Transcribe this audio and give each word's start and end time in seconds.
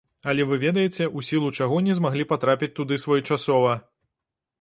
Але 0.31 0.45
вы 0.51 0.55
ведаеце, 0.61 1.05
у 1.19 1.21
сілу 1.27 1.49
чаго 1.65 1.77
не 1.87 1.97
змаглі 1.99 2.25
патрапіць 2.31 2.71
туды 2.79 2.99
своечасова. 3.05 3.77